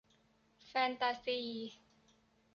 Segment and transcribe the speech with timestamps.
[0.67, 1.39] แฟนตาซี